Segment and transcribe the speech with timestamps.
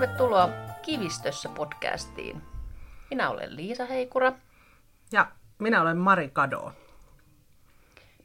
[0.00, 0.48] Tervetuloa
[0.82, 2.42] Kivistössä podcastiin.
[3.10, 4.32] Minä olen Liisa Heikura.
[5.12, 5.26] Ja
[5.58, 6.72] minä olen Mari Kado.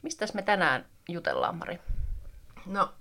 [0.01, 1.79] Mistäs me tänään jutellaan, Mari?
[2.65, 2.93] No,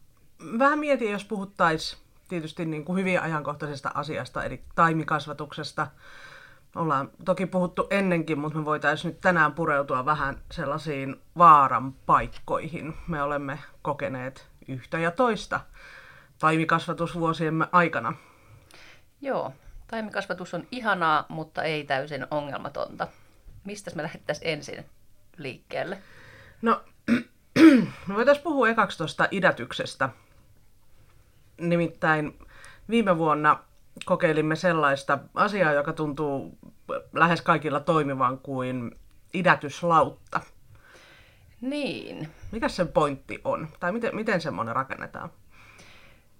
[0.58, 5.86] vähän mietin, jos puhuttaisiin tietysti niin kuin hyvin ajankohtaisesta asiasta, eli taimikasvatuksesta.
[6.74, 12.94] Ollaan toki puhuttu ennenkin, mutta me voitaisiin nyt tänään pureutua vähän sellaisiin vaaran paikkoihin.
[13.08, 15.60] Me olemme kokeneet yhtä ja toista
[16.38, 18.12] taimikasvatusvuosiemme aikana.
[19.24, 19.52] Joo,
[19.86, 23.08] taimikasvatus on ihanaa, mutta ei täysin ongelmatonta.
[23.64, 24.84] Mistä me lähdettäisiin ensin
[25.36, 25.98] liikkeelle?
[26.62, 26.82] No,
[28.08, 30.08] me voitaisiin puhua ekaksi tuosta idätyksestä.
[31.60, 32.38] Nimittäin
[32.90, 33.58] viime vuonna
[34.04, 36.58] kokeilimme sellaista asiaa, joka tuntuu
[37.12, 38.98] lähes kaikilla toimivan kuin
[39.34, 40.40] idätyslautta.
[41.60, 42.28] Niin.
[42.52, 43.68] Mikä sen pointti on?
[43.80, 45.30] Tai miten, miten semmoinen rakennetaan?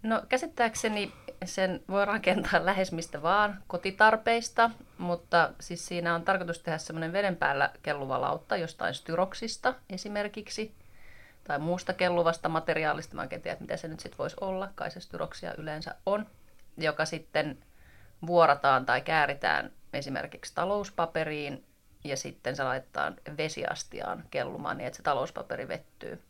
[0.02, 1.12] No käsittääkseni
[1.46, 7.36] sen voi rakentaa lähes mistä vaan kotitarpeista, mutta siis siinä on tarkoitus tehdä semmoinen veden
[7.36, 10.74] päällä kelluva lautta jostain styroksista esimerkiksi,
[11.44, 15.00] tai muusta kelluvasta materiaalista, mä en tiedä, mitä se nyt sitten voisi olla, kai se
[15.00, 16.26] styroksia yleensä on,
[16.76, 17.58] joka sitten
[18.26, 21.64] vuorataan tai kääritään esimerkiksi talouspaperiin
[22.04, 26.22] ja sitten se laitetaan vesiastiaan kellumaan niin, että se talouspaperi vettyy.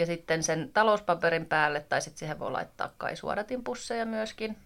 [0.00, 4.56] Ja sitten sen talouspaperin päälle, tai sitten siihen voi laittaa kai suodatinpusseja myöskin,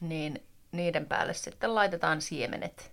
[0.00, 2.92] niin niiden päälle sitten laitetaan siemenet,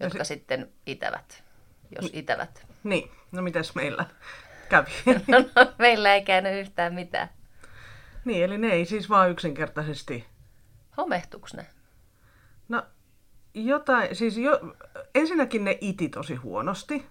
[0.00, 1.44] jotka si- sitten itävät,
[2.00, 2.66] jos itävät.
[2.84, 4.04] Niin, no mitäs meillä
[4.68, 4.90] kävi?
[5.28, 7.28] no, no, meillä ei käynyt yhtään mitään.
[8.24, 10.26] niin, eli ne ei siis vaan yksinkertaisesti...
[10.96, 11.66] Homehtuks ne?
[12.68, 12.82] No,
[13.54, 14.60] jotain, siis jo,
[15.14, 17.06] ensinnäkin ne iti tosi huonosti.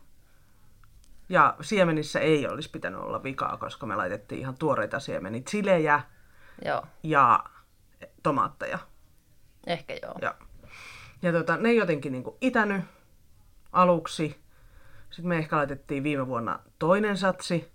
[1.32, 6.02] Ja siemenissä ei olisi pitänyt olla vikaa, koska me laitettiin ihan tuoreita siemeniä, chilejä
[6.66, 7.44] Joo, ja
[8.24, 8.80] tomaatteja.
[9.68, 10.16] ehkä joo.
[10.22, 10.36] Ja,
[11.22, 12.82] ja tota, ne jotenkin niinku itänyt
[13.72, 14.42] aluksi.
[15.10, 17.72] Sitten me ehkä laitettiin viime vuonna toinen satsi,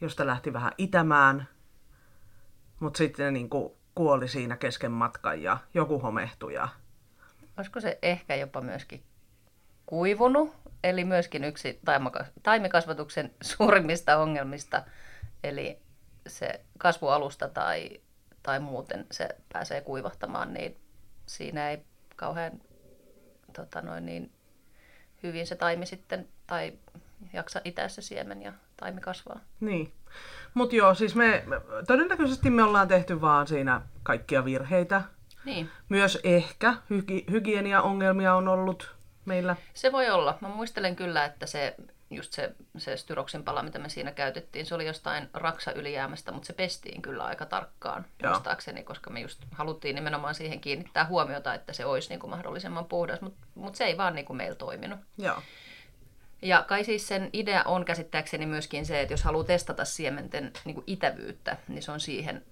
[0.00, 1.48] josta lähti vähän itämään.
[2.80, 6.54] Mutta sitten ne niinku kuoli siinä kesken matkan ja joku homehtui.
[6.54, 6.68] Ja...
[7.56, 9.02] Olisiko se ehkä jopa myöskin
[9.86, 11.80] kuivunut, eli myöskin yksi
[12.42, 14.82] taimikasvatuksen suurimmista ongelmista,
[15.44, 15.78] eli
[16.26, 18.00] se kasvualusta tai,
[18.42, 20.76] tai muuten se pääsee kuivahtamaan, niin
[21.26, 21.84] siinä ei
[22.16, 22.52] kauhean
[23.52, 24.32] tota noin, niin,
[25.22, 26.72] hyvin se taimi sitten, tai
[27.32, 29.40] jaksa itää se siemen ja taimi kasvaa.
[29.60, 29.92] Niin.
[30.54, 35.02] Mutta joo, siis me, me, todennäköisesti me ollaan tehty vaan siinä kaikkia virheitä.
[35.44, 38.93] Niin, Myös ehkä hygi, hygieniaongelmia on ollut
[39.24, 39.56] meillä.
[39.74, 40.38] se voi olla.
[40.40, 41.74] Mä muistelen kyllä, että se
[42.10, 46.46] just se, se styroksin pala, mitä me siinä käytettiin, se oli jostain raksa ylijäämästä, mutta
[46.46, 48.32] se pestiin kyllä aika tarkkaan, Joo.
[48.32, 52.84] muistaakseni, koska me just haluttiin nimenomaan siihen kiinnittää huomiota, että se olisi niin kuin mahdollisimman
[52.84, 55.00] puhdas, mutta mut se ei vaan niin kuin meillä toiminut.
[55.18, 55.42] Joo.
[56.42, 60.74] Ja kai siis sen idea on käsittääkseni myöskin se, että jos haluaa testata siementen niin
[60.74, 62.44] kuin itävyyttä, niin se on siihen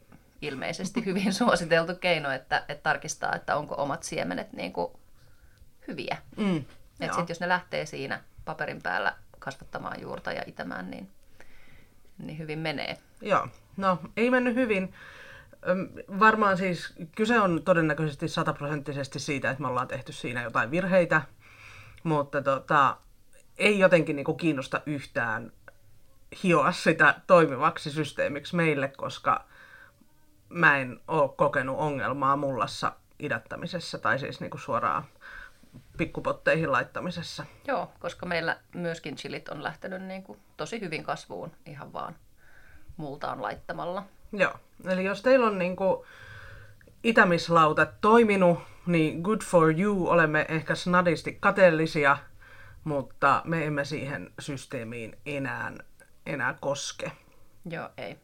[0.42, 4.92] ilmeisesti hyvin suositeltu keino, että, että tarkistaa, että onko omat siemenet niin kuin
[5.92, 6.16] hyviä.
[6.36, 6.56] Mm.
[7.00, 11.10] Että sitten jos ne lähtee siinä paperin päällä kasvattamaan juurta ja itämään, niin,
[12.18, 12.98] niin hyvin menee.
[13.20, 14.94] Joo, no ei mennyt hyvin.
[16.18, 21.22] Varmaan siis kyse on todennäköisesti sataprosenttisesti siitä, että me ollaan tehty siinä jotain virheitä,
[22.02, 22.96] mutta tota,
[23.58, 25.52] ei jotenkin niinku kiinnosta yhtään
[26.42, 29.44] hioa sitä toimivaksi systeemiksi meille, koska
[30.48, 35.04] mä en ole kokenut ongelmaa mullassa idättämisessä tai siis niinku suoraan
[35.96, 37.46] pikkupotteihin laittamisessa.
[37.68, 42.16] Joo, koska meillä myöskin chilit on lähtenyt niin kuin tosi hyvin kasvuun ihan vaan
[42.96, 44.04] multaan laittamalla.
[44.32, 44.54] Joo,
[44.88, 46.06] eli jos teillä on niinku
[47.04, 52.16] itämislautat toiminut, niin good for you, olemme ehkä snadisti kateellisia,
[52.84, 55.72] mutta me emme siihen systeemiin enää,
[56.26, 57.12] enää koske.
[57.70, 58.18] Joo, ei.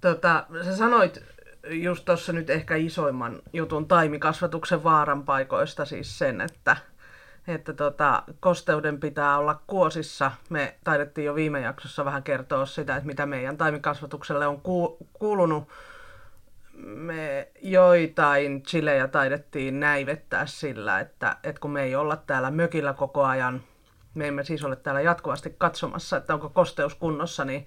[0.00, 1.24] Tota, sä sanoit
[1.70, 6.76] just tuossa nyt ehkä isoimman jutun taimikasvatuksen vaaran paikoista siis sen, että,
[7.48, 10.32] että tota, kosteuden pitää olla kuosissa.
[10.50, 15.68] Me taidettiin jo viime jaksossa vähän kertoa sitä, että mitä meidän taimikasvatukselle on ku- kuulunut.
[16.84, 23.24] Me joitain chilejä taidettiin näivettää sillä, että, että kun me ei olla täällä mökillä koko
[23.24, 23.62] ajan,
[24.14, 27.66] me emme siis ole täällä jatkuvasti katsomassa, että onko kosteus kunnossa, niin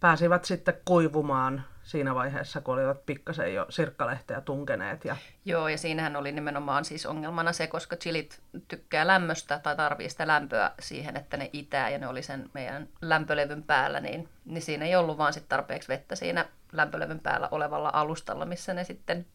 [0.00, 5.04] pääsivät sitten kuivumaan siinä vaiheessa, kun olivat pikkasen jo sirkkalehteä tunkeneet.
[5.04, 10.10] Ja, Joo, ja siinähän oli nimenomaan siis ongelmana se, koska chilit tykkää lämmöstä tai tarvii
[10.10, 14.62] sitä lämpöä siihen, että ne itää ja ne oli sen meidän lämpölevyn päällä, niin, niin
[14.62, 19.26] siinä ei ollut vaan sit tarpeeksi vettä siinä lämpölevyn päällä olevalla alustalla, missä ne sitten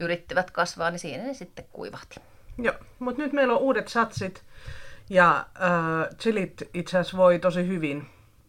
[0.00, 2.20] yrittivät kasvaa, niin siinä ne sitten kuivahti.
[2.58, 4.44] Joo, mutta nyt meillä on uudet satsit
[5.08, 8.06] ja äh, chilit itse asiassa voi tosi hyvin.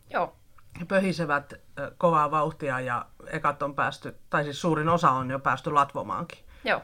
[0.09, 0.35] Joo.
[0.87, 1.53] Pöhisevät
[1.97, 6.39] kovaa vauhtia ja ekat on päästy, tai siis suurin osa on jo päästy latvomaankin.
[6.63, 6.81] Joo.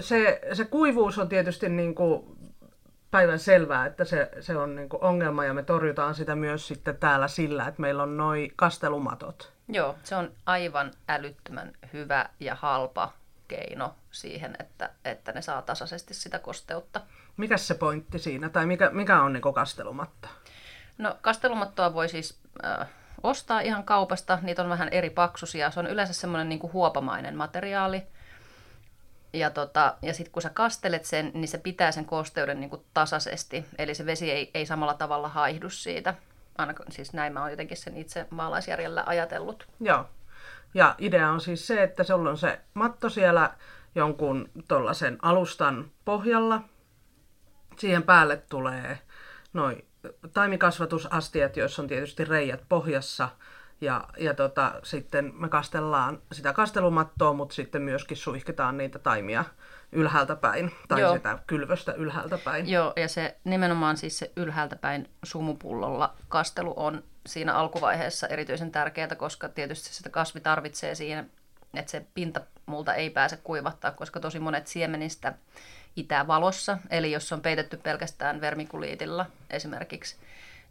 [0.00, 2.38] Se, se kuivuus on tietysti niin kuin
[3.10, 6.96] päivän selvää, että se, se on niin kuin ongelma ja me torjutaan sitä myös sitten
[6.96, 9.52] täällä sillä, että meillä on noi kastelumatot.
[9.68, 13.12] Joo, se on aivan älyttömän hyvä ja halpa
[13.48, 17.00] keino siihen, että, että ne saa tasaisesti sitä kosteutta.
[17.36, 20.28] Mikä se pointti siinä, tai mikä, mikä on niin kastelumatta?
[20.98, 22.88] No kastelumattoa voi siis äh,
[23.22, 25.70] ostaa ihan kaupasta, niitä on vähän eri paksusia.
[25.70, 28.02] Se on yleensä semmoinen niin huopamainen materiaali.
[29.32, 32.84] Ja, tota, ja sitten kun sä kastelet sen, niin se pitää sen kosteuden niin kuin
[32.94, 33.64] tasaisesti.
[33.78, 36.14] Eli se vesi ei, ei samalla tavalla haihdu siitä.
[36.58, 39.68] Ainakaan, siis näin mä oon jotenkin sen itse maalaisjärjellä ajatellut.
[39.80, 40.08] Joo.
[40.74, 43.50] Ja idea on siis se, että sulla on se matto siellä
[43.94, 46.60] jonkun tuollaisen alustan pohjalla.
[47.78, 48.98] Siihen päälle tulee
[49.52, 49.84] noin
[50.32, 53.28] taimikasvatusastiat, joissa on tietysti reijät pohjassa.
[53.80, 59.44] Ja, ja tota, sitten me kastellaan sitä kastelumattoa, mutta sitten myöskin suihketaan niitä taimia
[59.92, 61.16] ylhäältä päin, tai Joo.
[61.16, 62.68] sitä kylvöstä ylhäältä päin.
[62.68, 69.14] Joo, ja se nimenomaan siis se ylhäältä päin sumupullolla kastelu on siinä alkuvaiheessa erityisen tärkeää,
[69.16, 71.30] koska tietysti sitä kasvi tarvitsee siihen,
[71.74, 75.34] että se pinta multa ei pääse kuivattaa, koska tosi monet siemenistä
[75.96, 80.16] itää valossa, eli jos on peitetty pelkästään vermikuliitilla esimerkiksi,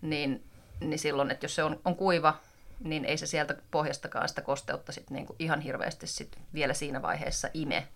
[0.01, 0.43] niin,
[0.79, 2.39] niin silloin, että jos se on, on kuiva,
[2.79, 7.49] niin ei se sieltä pohjastakaan sitä kosteutta sit niinku ihan hirveästi sit vielä siinä vaiheessa
[7.53, 7.87] ime,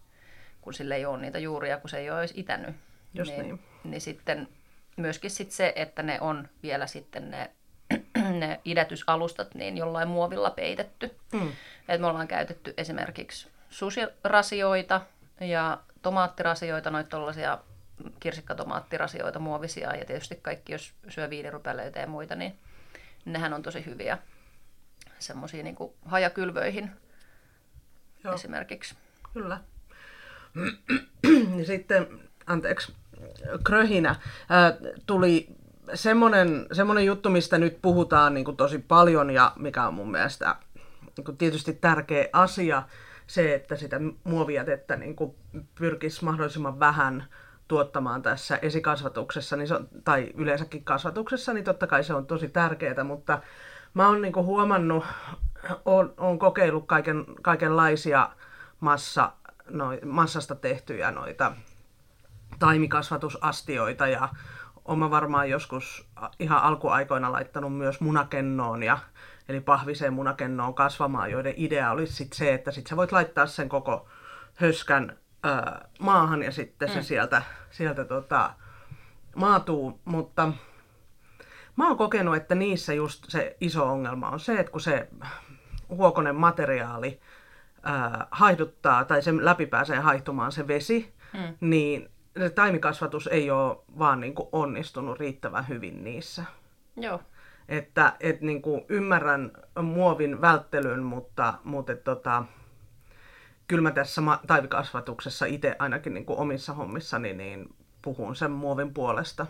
[0.61, 2.75] kun sille ei ole niitä juuria, kun se ei ole edes itänyt.
[3.13, 3.59] Just niin, niin.
[3.83, 4.47] niin sitten
[4.97, 7.51] myöskin sit se, että ne on vielä sitten ne,
[8.39, 11.15] ne idätysalustat niin jollain muovilla peitetty.
[11.33, 11.51] Mm.
[11.87, 15.01] Et me ollaan käytetty esimerkiksi susirasioita
[15.39, 17.57] ja tomaattirasioita, noita tuollaisia
[18.19, 22.59] kirsikkatomaattirasioita, muovisia ja tietysti kaikki, jos syö viinirypäleitä ja muita, niin
[23.25, 24.17] nehän on tosi hyviä
[25.19, 25.75] semmoisiin niin
[26.05, 26.91] hajakylvöihin
[28.23, 28.33] Joo.
[28.33, 28.95] esimerkiksi.
[29.33, 29.59] Kyllä.
[31.67, 32.95] Sitten, anteeksi,
[33.63, 34.15] kröhinä,
[35.05, 35.47] tuli
[35.93, 40.55] semmoinen, semmoinen juttu, mistä nyt puhutaan niin kuin tosi paljon ja mikä on mun mielestä
[41.17, 42.83] niin kuin tietysti tärkeä asia,
[43.27, 45.35] se, että sitä muovijätettä niin kuin
[45.75, 47.25] pyrkisi mahdollisimman vähän
[47.67, 52.47] tuottamaan tässä esikasvatuksessa niin se on, tai yleensäkin kasvatuksessa, niin totta kai se on tosi
[52.47, 53.41] tärkeää, mutta
[53.93, 55.05] mä oon niin kuin huomannut,
[55.85, 58.29] oon, oon kokeillut kaiken, kaikenlaisia
[58.79, 59.31] massa,
[59.69, 61.51] noi, massasta tehtyjä noita
[62.59, 64.29] taimikasvatusastioita ja
[64.85, 66.07] olen varmaan joskus
[66.39, 68.97] ihan alkuaikoina laittanut myös munakennoon ja
[69.49, 73.69] eli pahviseen munakennoon kasvamaan, joiden idea olisi sit se, että sit sä voit laittaa sen
[73.69, 74.07] koko
[74.55, 75.49] höskän ö,
[75.99, 76.93] maahan ja sitten mm.
[76.93, 77.41] se sieltä,
[77.71, 78.53] sieltä tota,
[79.35, 80.51] maatuu, mutta
[81.75, 85.09] mä oon kokenut, että niissä just se iso ongelma on se, että kun se
[85.89, 87.19] huokonen materiaali
[87.77, 91.57] ö, haihduttaa tai se läpi pääsee haihtumaan se vesi, mm.
[91.59, 96.43] niin se taimikasvatus ei ole vaan niin kuin onnistunut riittävän hyvin niissä.
[96.95, 97.21] Joo.
[97.69, 102.43] Että et niin kuin ymmärrän muovin välttelyn, mutta, mutta tota,
[103.67, 109.45] kyllä mä tässä taivikasvatuksessa itse ainakin niin kuin omissa hommissani niin puhun sen muovin puolesta.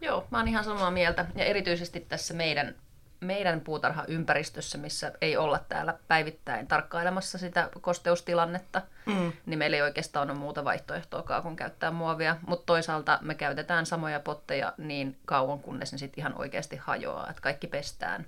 [0.00, 1.26] Joo, mä oon ihan samaa mieltä.
[1.34, 2.74] Ja erityisesti tässä meidän
[3.20, 9.32] meidän puutarhaympäristössä, missä ei olla täällä päivittäin tarkkailemassa sitä kosteustilannetta, mm.
[9.46, 12.36] niin meillä ei oikeastaan ole muuta vaihtoehtoa kuin käyttää muovia.
[12.46, 17.30] Mutta toisaalta me käytetään samoja potteja niin kauan, kunnes ne sitten ihan oikeasti hajoaa.
[17.30, 18.26] Että kaikki pestään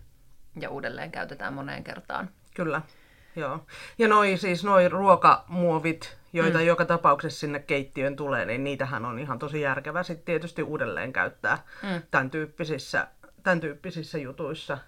[0.60, 2.30] ja uudelleen käytetään moneen kertaan.
[2.54, 2.82] Kyllä,
[3.36, 3.66] joo.
[3.98, 6.64] Ja noi siis noi ruokamuovit, joita mm.
[6.64, 11.58] joka tapauksessa sinne keittiöön tulee, niin niitähän on ihan tosi järkevä sitten tietysti uudelleen käyttää
[11.82, 12.02] mm.
[12.10, 13.08] tämän tyyppisissä
[13.42, 14.78] tämän tyyppisissä jutuissa.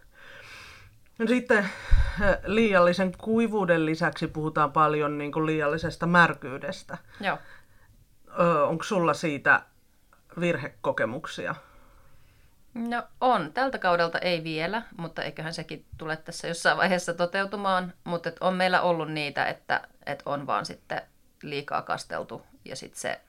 [1.19, 6.99] No sitten äh, liiallisen kuivuuden lisäksi puhutaan paljon niin kuin liiallisesta märkyydestä.
[7.21, 7.38] Joo.
[8.69, 9.62] Onko sulla siitä
[10.40, 11.54] virhekokemuksia?
[12.75, 13.52] No on.
[13.52, 17.92] Tältä kaudelta ei vielä, mutta eiköhän sekin tule tässä jossain vaiheessa toteutumaan.
[18.04, 21.02] Mutta on meillä ollut niitä, että, että on vaan sitten
[21.42, 23.21] liikaa kasteltu ja sitten se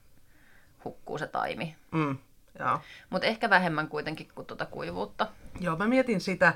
[0.84, 1.76] hukkuu se taimi.
[1.90, 2.18] Mm.
[3.10, 5.26] Mutta ehkä vähemmän kuitenkin kuin tuota kuivuutta.
[5.60, 6.54] Joo, mä mietin sitä,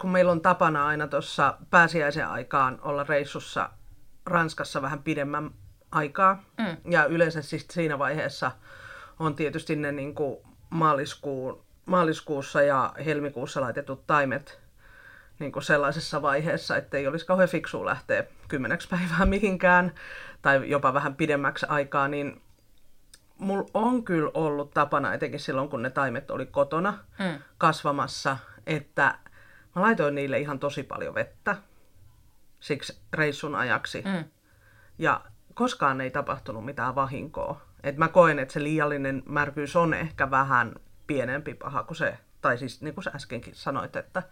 [0.00, 3.70] kun meillä on tapana aina tuossa pääsiäisen aikaan olla reissussa
[4.26, 5.50] Ranskassa vähän pidemmän
[5.92, 6.42] aikaa.
[6.58, 6.76] Mm.
[6.90, 8.50] Ja yleensä siis siinä vaiheessa
[9.18, 10.38] on tietysti ne niin kuin
[10.70, 14.60] maaliskuun, maaliskuussa ja helmikuussa laitetut taimet
[15.38, 19.94] niin kuin sellaisessa vaiheessa, että ei olisi kauhean fiksua lähteä kymmeneksi päivää mihinkään
[20.42, 22.42] tai jopa vähän pidemmäksi aikaa, niin
[23.38, 27.38] mulla on kyllä ollut tapana, etenkin silloin kun ne taimet oli kotona mm.
[27.58, 29.18] kasvamassa, että
[29.76, 31.56] mä laitoin niille ihan tosi paljon vettä
[32.60, 34.02] siksi reissun ajaksi.
[34.02, 34.24] Mm.
[34.98, 35.20] Ja
[35.54, 37.60] koskaan ei tapahtunut mitään vahinkoa.
[37.82, 40.74] Et mä koen, että se liiallinen märkyys on ehkä vähän
[41.06, 44.22] pienempi paha kuin se, tai siis niin kuin sä äskenkin sanoit, että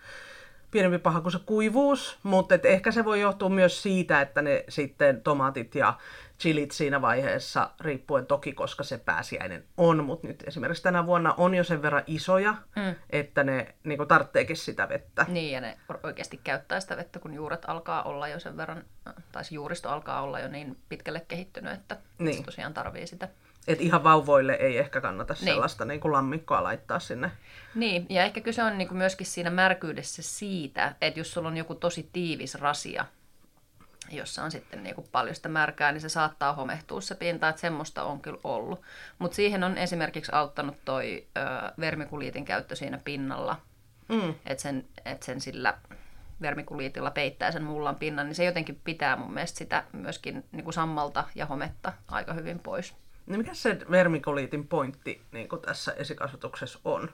[0.70, 4.64] pienempi paha kuin se kuivuus, mutta et ehkä se voi johtua myös siitä, että ne
[4.68, 5.94] sitten tomaatit ja
[6.40, 11.54] chilit siinä vaiheessa, riippuen toki, koska se pääsiäinen on, mutta nyt esimerkiksi tänä vuonna on
[11.54, 12.94] jo sen verran isoja, mm.
[13.10, 15.26] että ne niin tarvitseekin sitä vettä.
[15.28, 18.84] Niin, ja ne oikeasti käyttää sitä vettä, kun juuret alkaa olla jo sen verran,
[19.32, 22.36] tai juuristo alkaa olla jo niin pitkälle kehittynyt, että niin.
[22.36, 23.28] se tosiaan tarvii sitä.
[23.68, 25.44] Et ihan vauvoille ei ehkä kannata niin.
[25.44, 27.30] sellaista niin kuin lammikkoa laittaa sinne.
[27.74, 31.56] Niin, ja ehkä kyse on niin kuin myöskin siinä märkyydessä siitä, että jos sulla on
[31.56, 33.04] joku tosi tiivis rasia,
[34.10, 37.60] jossa on sitten niin kuin paljon sitä märkää, niin se saattaa homehtua se pinta, että
[37.60, 38.82] semmoista on kyllä ollut.
[39.18, 41.40] Mutta siihen on esimerkiksi auttanut toi ö,
[41.80, 43.60] vermikuliitin käyttö siinä pinnalla,
[44.08, 44.34] mm.
[44.46, 45.78] että sen, et sen sillä
[46.40, 50.74] vermikuliitilla peittää sen mullan pinnan, niin se jotenkin pitää mun mielestä sitä myöskin niin kuin
[50.74, 52.94] sammalta ja hometta aika hyvin pois.
[53.26, 57.10] No mikä se vermikuliitin pointti niin kuin tässä esikasvatuksessa on?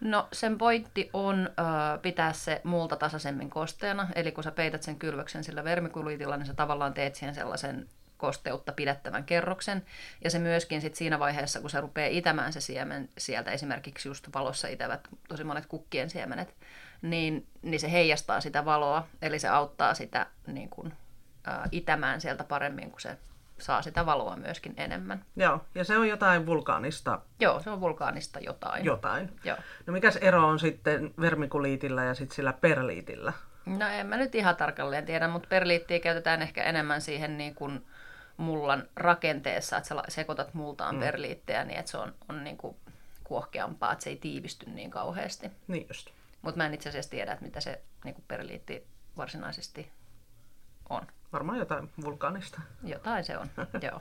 [0.00, 4.96] No sen pointti on ö, pitää se multa tasaisemmin kosteena, eli kun sä peität sen
[4.96, 9.84] kylvöksen sillä vermikuliitilla, niin sä tavallaan teet siihen sellaisen kosteutta pidättävän kerroksen.
[10.24, 14.28] Ja se myöskin sit siinä vaiheessa, kun se rupeaa itämään se siemen sieltä, esimerkiksi just
[14.34, 16.54] valossa itävät tosi monet kukkien siemenet,
[17.02, 20.92] niin, niin se heijastaa sitä valoa, eli se auttaa sitä niin kun,
[21.48, 23.18] ä, itämään sieltä paremmin, kun se
[23.64, 25.24] saa sitä valoa myöskin enemmän.
[25.36, 27.20] Joo, ja se on jotain vulkaanista.
[27.40, 28.84] Joo, se on vulkaanista jotain.
[28.84, 29.30] Jotain.
[29.44, 29.56] Joo.
[29.86, 33.32] No mikäs ero on sitten vermikuliitilla ja sitten sillä perliitillä?
[33.66, 37.86] No en mä nyt ihan tarkalleen tiedä, mutta perliittiä käytetään ehkä enemmän siihen niin kuin
[38.36, 41.00] mullan rakenteessa, että sä sekoitat multaan mm.
[41.00, 42.76] perliittejä niin, että se on, on niin kuin
[43.24, 45.50] kuohkeampaa, että se ei tiivisty niin kauheasti.
[45.68, 46.10] Niin just.
[46.42, 49.90] Mutta mä en itse asiassa tiedä, että mitä se niin kuin perliitti varsinaisesti
[50.88, 51.06] on.
[51.34, 52.60] Varmaan jotain vulkaanista.
[52.82, 53.50] Jotain se on,
[53.82, 54.00] joo.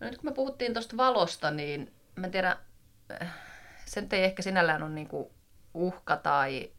[0.00, 2.56] No nyt kun me puhuttiin tuosta valosta, niin mä en tiedä,
[3.84, 5.34] se nyt ei ehkä sinällään ole niinku
[5.74, 6.70] uhka tai,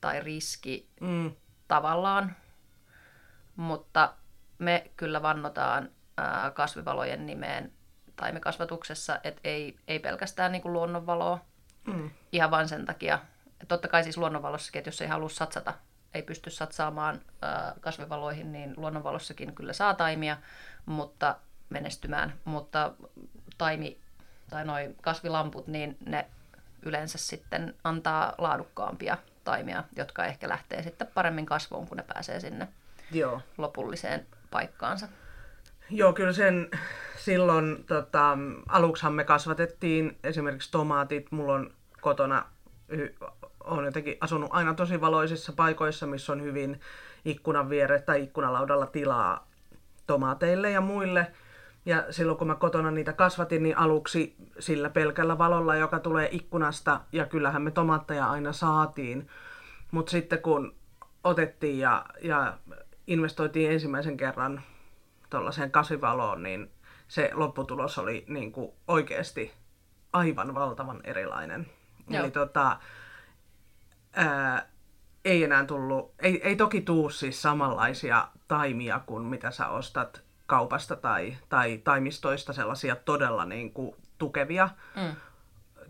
[0.00, 1.32] tai riski mm.
[1.68, 2.36] tavallaan,
[3.56, 4.14] mutta
[4.58, 5.90] me kyllä vannotaan
[6.54, 7.72] kasvivalojen nimeen
[8.16, 11.44] taimikasvatuksessa, että ei, ei pelkästään niinku luonnonvaloa,
[11.86, 12.10] mm.
[12.32, 13.18] ihan vain sen takia,
[13.68, 15.74] totta kai siis luonnonvalossakin, että jos ei halua satsata,
[16.14, 17.20] ei pysty satsaamaan
[17.80, 20.36] kasvivaloihin, niin luonnonvalossakin kyllä saa taimia,
[20.86, 21.36] mutta
[21.70, 22.92] menestymään, mutta
[23.58, 23.98] taimi
[24.50, 26.26] tai noin kasvilamput, niin ne
[26.82, 32.68] yleensä sitten antaa laadukkaampia taimia, jotka ehkä lähtee sitten paremmin kasvuun, kun ne pääsee sinne
[33.10, 33.40] Joo.
[33.58, 35.08] lopulliseen paikkaansa.
[35.90, 36.70] Joo, kyllä sen
[37.16, 38.38] silloin tota,
[38.68, 41.32] aluksihan me kasvatettiin esimerkiksi tomaatit.
[41.32, 42.44] Mulla on kotona
[43.64, 46.80] olen jotenkin asunut aina tosi valoisissa paikoissa, missä on hyvin
[47.24, 49.48] ikkunan viere tai ikkunalaudalla tilaa
[50.06, 51.32] tomaateille ja muille.
[51.86, 57.00] Ja silloin kun mä kotona niitä kasvatin, niin aluksi sillä pelkällä valolla, joka tulee ikkunasta,
[57.12, 59.28] ja kyllähän me tomaatteja aina saatiin.
[59.90, 60.74] Mutta sitten kun
[61.24, 62.58] otettiin ja, ja
[63.06, 64.62] investoitiin ensimmäisen kerran
[65.30, 66.70] tuollaiseen kasvivaloon, niin
[67.08, 69.52] se lopputulos oli niin kuin oikeasti
[70.12, 71.66] aivan valtavan erilainen.
[72.08, 72.22] Joo.
[72.22, 72.78] Eli tota,
[74.12, 74.68] ää,
[75.24, 80.96] ei enää tullut, ei, ei toki tuu siis samanlaisia taimia kuin mitä sä ostat kaupasta
[80.96, 84.68] tai, tai taimistoista, sellaisia todella niin kuin, tukevia.
[84.96, 85.16] Mm.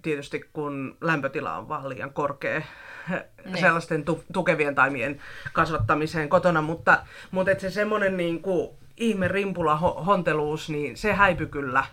[0.02, 2.62] Tietysti kun lämpötila on vaan liian korkea
[3.44, 3.58] niin.
[3.60, 5.20] sellaisten tu- tukevien taimien
[5.52, 11.46] kasvattamiseen kotona, mutta, mutta et se semmoinen niin kuin, ihme rimpula honteluus, niin se häipy
[11.46, 11.84] kyllä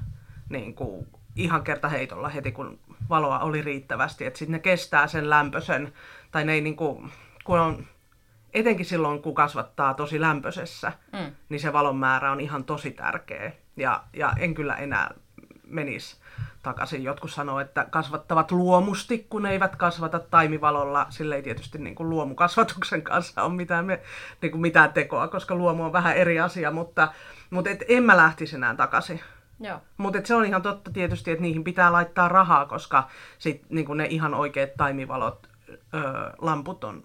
[0.50, 4.26] niin kuin, ihan kerta heitolla heti, kun valoa oli riittävästi.
[4.26, 5.94] Että sitten ne kestää sen lämpöisen,
[6.32, 7.04] tai ne ei niinku,
[7.44, 7.86] kun on,
[8.54, 11.32] etenkin silloin kun kasvattaa tosi lämpöisessä, mm.
[11.50, 13.52] niin se valon määrä on ihan tosi tärkeä.
[13.78, 15.14] Ja, ja en kyllä enää
[15.68, 16.18] menisi
[16.64, 17.04] takaisin.
[17.04, 21.08] Jotkut sanoo, että kasvattavat luomusti, kun eivät kasvata taimivalolla.
[21.10, 24.02] Sillä ei tietysti niin kuin luomukasvatuksen kanssa ole mitään, me,
[24.42, 27.14] niin kuin mitään tekoa, koska luomu on vähän eri asia, mutta,
[27.50, 29.22] mutta et en mä lähtisi enää takaisin.
[29.98, 33.08] Mutta se on ihan totta tietysti, että niihin pitää laittaa rahaa, koska
[33.38, 35.50] sit, niin ne ihan oikeat taimivalot,
[35.94, 36.02] öö,
[36.42, 37.04] lamput on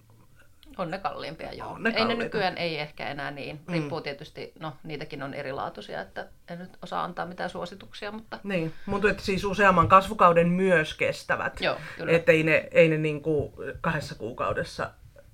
[0.78, 1.68] On ne kalliimpia, joo.
[1.68, 3.60] On ne ei ne nykyään ei ehkä enää niin.
[3.68, 8.72] Riippuu tietysti, no niitäkin on erilaatuisia, että en nyt osaa antaa mitään suosituksia, mutta Niin,
[8.86, 11.60] mutta että siis useamman kasvukauden myös kestävät.
[11.60, 12.12] Joo, kyllä.
[12.12, 14.90] Että ei ne, ei ne niinku kahdessa kuukaudessa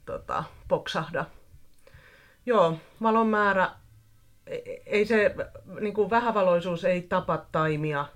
[0.07, 1.25] tota, poksahda.
[2.47, 3.71] Joo, valon määrä,
[4.47, 5.35] ei- ei se,
[5.81, 8.07] niinku vähävaloisuus ei tapa taimia,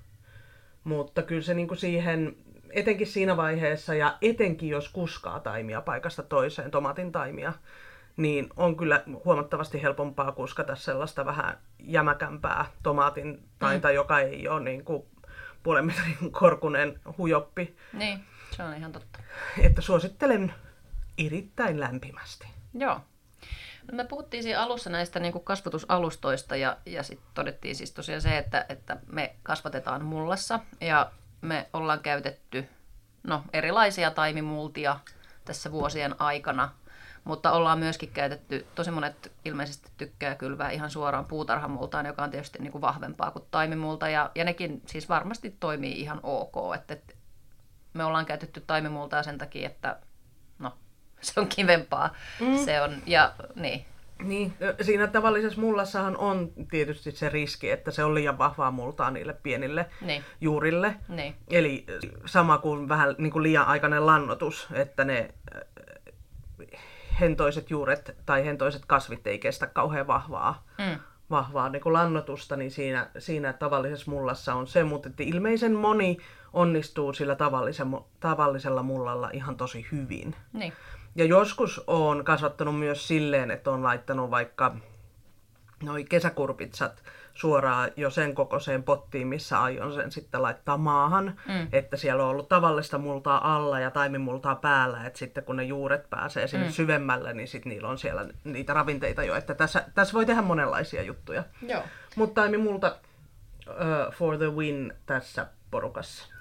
[0.85, 2.37] mutta kyllä se niinku siihen,
[2.75, 7.53] etenkin siinä vaiheessa ja etenkin jos kuskaa taimia paikasta toiseen, tomatin taimia,
[8.17, 13.95] niin on kyllä huomattavasti helpompaa kuskata sellaista vähän jämäkämpää tomaatin tainta, mm.
[13.95, 15.03] joka ei ole niin kuin
[15.63, 17.77] puolen metrin korkunen hujoppi.
[17.93, 19.19] niin, se on ihan totta.
[19.59, 20.55] Että suosittelen
[21.19, 22.47] erittäin lämpimästi.
[22.75, 23.01] Joo.
[23.93, 28.23] No me puhuttiin siinä alussa näistä niin kuin kasvatusalustoista ja, ja sitten todettiin siis tosiaan
[28.23, 31.11] se, että, että me kasvatetaan mullassa ja
[31.45, 32.69] me ollaan käytetty
[33.23, 35.01] no, erilaisia taimimultia
[35.45, 36.71] tässä vuosien aikana,
[37.25, 42.59] mutta ollaan myöskin käytetty, tosi monet ilmeisesti tykkää kylvää ihan suoraan puutarhamultaan, joka on tietysti
[42.59, 47.15] niin kuin vahvempaa kuin taimimulta ja, ja nekin siis varmasti toimii ihan ok, että, että
[47.95, 49.99] me ollaan käytetty taimimultaa sen takia, että
[50.59, 50.73] no,
[51.21, 52.15] se on kivempaa.
[52.41, 52.65] Mm.
[52.65, 53.87] Se on, ja niin,
[54.23, 59.37] Niin, siinä tavallisessa mullassahan on tietysti se riski, että se on liian vahvaa multaa niille
[59.43, 60.97] pienille niin, juurille.
[61.09, 61.87] niin, Eli
[62.27, 65.35] sama kuin vähän niin kuin liian aikainen lannotus, että ne
[67.21, 70.99] hentoiset juuret tai hentoiset kasvit ei kestä kauhean vahvaa, mm,
[71.31, 76.17] vahvaa niin kuin lannotusta, niin siinä, siinä tavallisessa mullassa on se, mutta että ilmeisen moni
[76.53, 77.89] onnistuu sillä tavallisen,
[78.21, 80.35] tavallisella mullalla ihan tosi hyvin.
[80.53, 80.73] niin,
[81.17, 84.77] Ja joskus on kasvattanut myös silleen, että on laittanut vaikka
[85.83, 87.03] noi kesäkurpitsat
[87.35, 91.41] suoraan jo sen kokoiseen pottiin, missä aion sen sitten laittaa maahan.
[91.49, 91.69] Mm.
[91.73, 96.11] Että siellä on ollut tavallista multaa alla ja taimimultaa päällä, että sitten kun ne juuret
[96.11, 96.73] pääsee sinne mm.
[96.73, 99.35] syvemmälle, niin sitten niillä on siellä niitä ravinteita jo.
[99.35, 101.45] Että tässä, tässä voi tehdä monenlaisia juttuja.
[101.63, 101.83] joo.
[102.17, 102.97] Mutta taimimulta
[103.69, 106.34] uh, for the win tässä porukassa.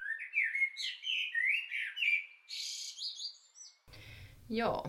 [4.53, 4.85] Joo.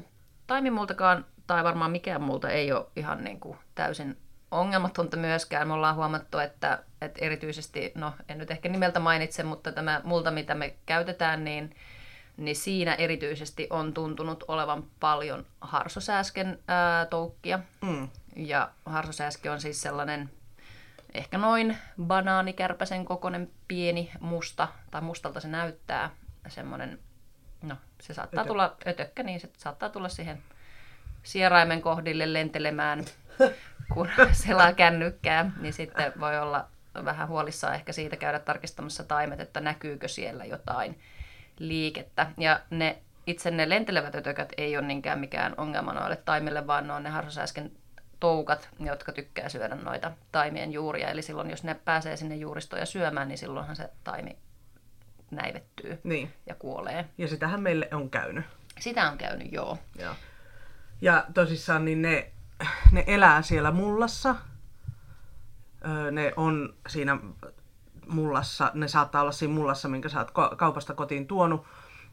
[0.46, 4.16] Taimimultakaan, tai varmaan mikään multa ei ole ihan niin kuin täysin
[4.50, 5.68] ongelmatonta myöskään.
[5.68, 10.30] Me ollaan huomattu, että, että erityisesti, no en nyt ehkä nimeltä mainitse, mutta tämä multa,
[10.30, 11.76] mitä me käytetään, niin,
[12.36, 17.58] niin siinä erityisesti on tuntunut olevan paljon harsosääsken ää, toukkia.
[17.80, 18.08] Mm.
[18.36, 20.30] Ja harsosääski on siis sellainen
[21.14, 26.10] ehkä noin banaanikärpäsen kokoinen pieni musta, tai mustalta se näyttää,
[26.48, 26.98] semmoinen,
[27.64, 28.48] no se saattaa Ötö.
[28.48, 30.42] tulla, ötökkä, niin se saattaa tulla siihen
[31.22, 33.04] sieraimen kohdille lentelemään,
[33.94, 36.68] kun selaa kännykkää, niin sitten voi olla
[37.04, 40.98] vähän huolissaan ehkä siitä käydä tarkistamassa taimet, että näkyykö siellä jotain
[41.58, 42.26] liikettä.
[42.38, 46.92] Ja ne itse ne lentelevät ötökät ei ole niinkään mikään ongelma noille taimille, vaan ne
[46.92, 47.72] on ne harsosääsken
[48.20, 51.10] toukat, jotka tykkää syödä noita taimien juuria.
[51.10, 54.36] Eli silloin, jos ne pääsee sinne juuristoja syömään, niin silloinhan se taimi
[55.34, 56.32] näivettyy Niin.
[56.46, 57.08] ja kuolee.
[57.18, 58.44] Ja sitähän meille on käynyt.
[58.80, 59.78] Sitä on käynyt, joo.
[59.98, 60.14] Ja,
[61.00, 62.32] ja tosissaan niin ne,
[62.92, 64.36] ne elää siellä mullassa.
[65.88, 67.18] Öö, ne on siinä
[68.08, 71.66] mullassa, ne saattaa olla siinä mullassa, minkä sä oot kaupasta kotiin tuonut.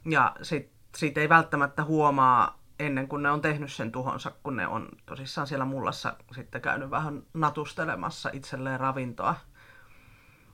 [0.05, 4.67] Ja sit, siitä ei välttämättä huomaa ennen kuin ne on tehnyt sen tuhonsa, kun ne
[4.67, 9.35] on tosissaan siellä mullassa sitten käynyt vähän natustelemassa itselleen ravintoa.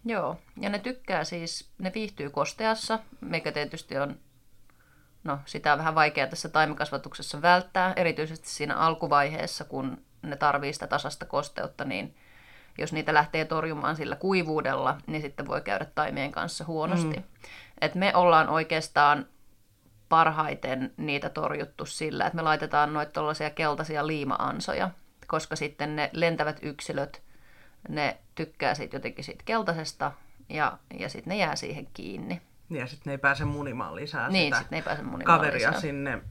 [0.07, 4.19] Joo, ja ne tykkää siis, ne viihtyy kosteassa, mikä tietysti on,
[5.23, 10.87] no sitä on vähän vaikea tässä taimikasvatuksessa välttää, erityisesti siinä alkuvaiheessa, kun ne tarvii sitä
[10.87, 12.15] tasasta kosteutta, niin
[12.77, 17.17] jos niitä lähtee torjumaan sillä kuivuudella, niin sitten voi käydä taimien kanssa huonosti.
[17.17, 17.23] Mm.
[17.81, 19.25] Et me ollaan oikeastaan
[20.09, 24.89] parhaiten niitä torjuttu sillä, että me laitetaan noita tuollaisia keltaisia liima-ansoja,
[25.27, 27.21] koska sitten ne lentävät yksilöt,
[27.89, 30.11] ne tykkää siitä jotenkin siitä keltaisesta
[30.49, 32.41] ja, ja sitten ne jää siihen kiinni.
[32.69, 35.67] Ja sitten ne ei pääse munimaan lisää Niin, sitä sitten ne ei pääse munimaan kaveria
[35.67, 35.81] lisää.
[35.81, 36.21] sinne,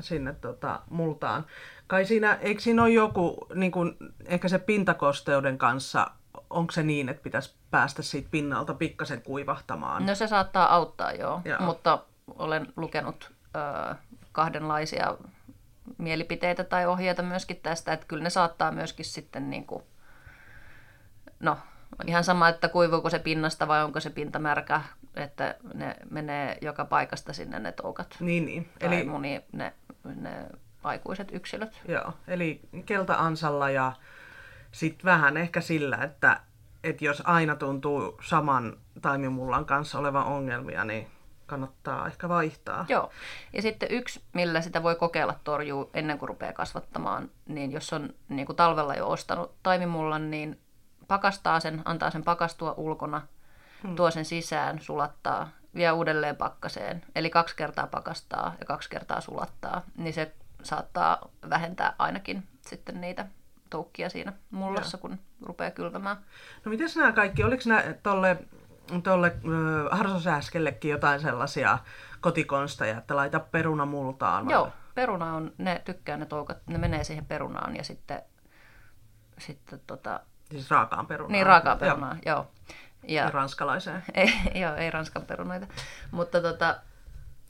[0.00, 1.46] sinne tota, multaan.
[1.86, 6.10] Kai siinä, eikö siinä ole joku, niin kun, ehkä se pintakosteuden kanssa,
[6.50, 10.06] onko se niin, että pitäisi päästä siitä pinnalta pikkasen kuivahtamaan?
[10.06, 11.60] No se saattaa auttaa joo, Joo.
[11.60, 11.98] mutta
[12.38, 13.94] olen lukenut ö,
[14.32, 15.16] kahdenlaisia
[15.98, 19.82] mielipiteitä tai ohjeita myöskin tästä, että kyllä ne saattaa myöskin sitten niin kuin,
[21.40, 21.58] no
[22.06, 24.80] ihan sama, että kuivuuko se pinnasta vai onko se pinta märkä,
[25.14, 28.16] että ne menee joka paikasta sinne ne toukat.
[28.20, 28.68] Niin, niin.
[28.78, 29.72] Tai Eli, muni, ne,
[30.04, 30.46] ne
[30.84, 31.80] aikuiset yksilöt.
[31.88, 33.92] joo, eli kelta-ansalla ja
[34.72, 36.40] sitten vähän ehkä sillä, että,
[36.84, 41.06] että jos aina tuntuu saman taimimullan kanssa olevan ongelmia, niin
[41.46, 42.86] kannattaa ehkä vaihtaa.
[42.88, 43.10] Joo.
[43.52, 48.14] Ja sitten yksi, millä sitä voi kokeilla torjuu ennen kuin rupeaa kasvattamaan, niin jos on
[48.28, 50.60] niin kuin talvella jo ostanut taimimullan, niin
[51.08, 53.22] pakastaa sen, antaa sen pakastua ulkona,
[53.82, 53.96] hmm.
[53.96, 57.02] tuo sen sisään, sulattaa, vie uudelleen pakkaseen.
[57.14, 63.26] Eli kaksi kertaa pakastaa ja kaksi kertaa sulattaa, niin se saattaa vähentää ainakin sitten niitä
[63.70, 65.00] toukkia siinä mullassa, Joo.
[65.00, 66.16] kun rupeaa kylvämään.
[66.64, 68.36] No miten nämä kaikki, oliko nämä tolle,
[69.02, 71.78] tolle äh, harsosääskellekin jotain sellaisia
[72.20, 74.46] kotikonsteja, että laita peruna multaan?
[74.46, 74.52] Vai?
[74.52, 78.22] Joo, peruna on, ne tykkää ne toukat, ne menee siihen perunaan ja sitten,
[79.38, 80.20] sitten tota,
[80.54, 81.32] Siis raakaan perunaan.
[81.32, 82.36] Niin, raakaan perunaan, joo.
[82.36, 82.46] joo.
[83.02, 84.04] Ja, ja ranskalaiseen.
[84.14, 85.66] Ei, joo, ei ranskan perunoita.
[86.10, 86.76] Mutta tota,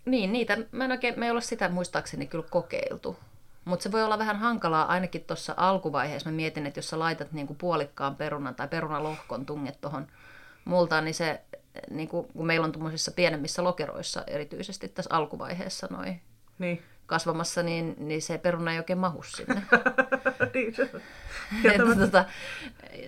[0.05, 3.19] niin, niitä, mä en oikein, me ei olla sitä muistaakseni kyllä kokeiltu.
[3.65, 6.31] Mutta se voi olla vähän hankalaa ainakin tuossa alkuvaiheessa.
[6.31, 10.07] Mä mietin, että jos sä laitat niinku puolikkaan perunan tai perunalohkon tunget tuohon
[10.65, 11.41] multaan, niin se,
[11.91, 16.21] niinku, kun meillä on tuommoisissa pienemmissä lokeroissa erityisesti tässä alkuvaiheessa noin
[16.59, 16.83] niin.
[17.07, 19.63] Kasvamassa, niin, niin se peruna ei oikein mahu sinne.
[20.55, 20.75] niin.
[21.65, 22.25] että, tota,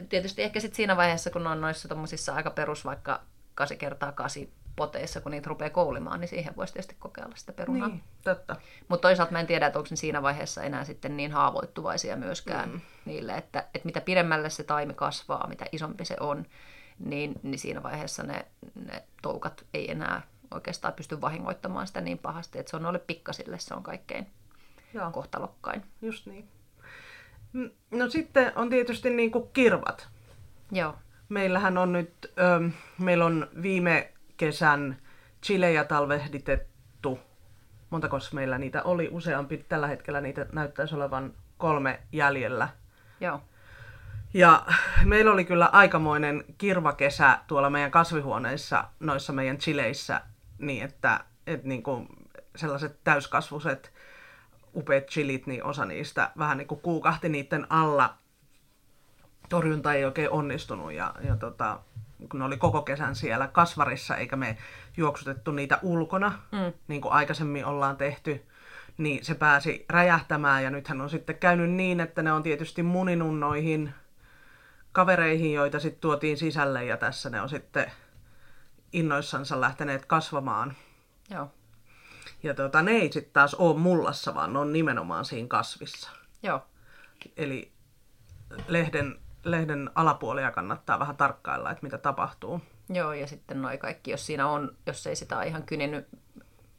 [0.09, 3.22] tietysti ehkä sit siinä vaiheessa, kun on noissa tuommoisissa aika perus vaikka
[3.54, 7.88] 8 kertaa 8 poteissa, kun niitä rupeaa koulimaan, niin siihen voisi tietysti kokeilla sitä perunaa.
[7.88, 8.56] Niin, totta.
[8.88, 12.70] Mutta toisaalta mä en tiedä, että onko ne siinä vaiheessa enää sitten niin haavoittuvaisia myöskään
[12.70, 12.80] mm.
[13.04, 16.46] niille, että, että mitä pidemmälle se taimi kasvaa, mitä isompi se on,
[16.98, 22.59] niin, niin siinä vaiheessa ne, ne toukat ei enää oikeastaan pysty vahingoittamaan sitä niin pahasti,
[22.59, 24.26] että se on noille pikkasille se on kaikkein
[24.94, 25.11] Joo.
[25.11, 25.82] kohtalokkain.
[26.02, 26.48] Just niin.
[27.90, 30.09] No sitten on tietysti niin kuin kirvat.
[30.72, 30.94] Joo.
[31.28, 34.96] Meillähän on nyt, ö, meillä on viime kesän
[35.42, 37.18] chilejä talvehditettu.
[37.90, 39.09] Montako meillä niitä oli?
[39.12, 39.56] Useampi.
[39.68, 42.68] Tällä hetkellä niitä näyttäisi olevan kolme jäljellä.
[43.20, 43.40] Joo.
[44.35, 44.66] Ja
[45.04, 50.20] meillä oli kyllä aikamoinen kirvakesä tuolla meidän kasvihuoneissa, noissa meidän chileissä,
[50.58, 52.08] niin että, että niin kuin
[52.56, 53.92] sellaiset täyskasvuset
[54.74, 58.14] upeat chilit, niin osa niistä vähän niin kuin kuukahti niiden alla.
[59.48, 61.80] Torjunta ei oikein onnistunut ja, ja tota,
[62.30, 64.56] kun ne oli koko kesän siellä kasvarissa, eikä me
[64.96, 66.72] juoksutettu niitä ulkona, mm.
[66.88, 68.46] niin kuin aikaisemmin ollaan tehty,
[68.98, 70.64] niin se pääsi räjähtämään.
[70.64, 73.94] Ja nythän on sitten käynyt niin, että ne on tietysti muninut noihin
[74.92, 77.92] kavereihin, joita sitten tuotiin sisälle, ja tässä ne on sitten
[78.92, 80.77] innoissansa lähteneet kasvamaan.
[81.31, 81.51] Joo.
[82.42, 86.11] Ja tota, ne ei sitten taas ole mullassa, vaan ne on nimenomaan siinä kasvissa.
[86.42, 86.66] Joo.
[87.37, 87.72] Eli
[88.68, 89.18] lehden
[89.51, 92.61] lehden alapuolia kannattaa vähän tarkkailla, että mitä tapahtuu.
[92.88, 96.09] Joo, ja sitten noi kaikki, jos siinä on, jos ei sitä ihan kyninyt